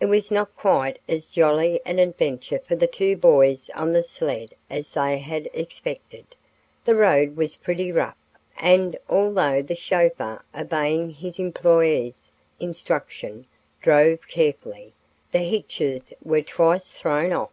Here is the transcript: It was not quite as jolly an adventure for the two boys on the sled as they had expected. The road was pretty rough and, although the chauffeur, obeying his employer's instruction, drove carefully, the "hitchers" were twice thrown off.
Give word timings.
It 0.00 0.06
was 0.06 0.30
not 0.30 0.56
quite 0.56 0.98
as 1.10 1.28
jolly 1.28 1.78
an 1.84 1.98
adventure 1.98 2.58
for 2.60 2.74
the 2.74 2.86
two 2.86 3.18
boys 3.18 3.68
on 3.74 3.92
the 3.92 4.02
sled 4.02 4.54
as 4.70 4.94
they 4.94 5.18
had 5.18 5.50
expected. 5.52 6.24
The 6.86 6.94
road 6.94 7.36
was 7.36 7.56
pretty 7.56 7.92
rough 7.92 8.16
and, 8.56 8.96
although 9.10 9.60
the 9.60 9.76
chauffeur, 9.76 10.42
obeying 10.56 11.10
his 11.10 11.38
employer's 11.38 12.32
instruction, 12.58 13.44
drove 13.82 14.26
carefully, 14.26 14.94
the 15.32 15.40
"hitchers" 15.40 16.14
were 16.24 16.40
twice 16.40 16.88
thrown 16.90 17.34
off. 17.34 17.52